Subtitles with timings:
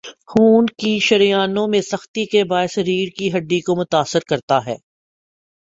[0.27, 4.75] خون کی شریانوں میں سختی کے باعث ریڑھ کی ہڈی کو متاثر کرتا ہے